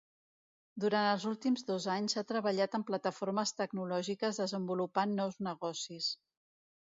[0.83, 6.09] Durant els últims dos anys ha treballat en plataformes tecnològiques desenvolupant nous negocis.